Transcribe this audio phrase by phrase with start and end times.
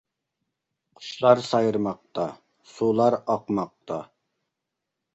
[0.99, 2.27] قۇشلار سايرىماقتا.
[2.75, 4.03] سۇلار ئاقماقتا.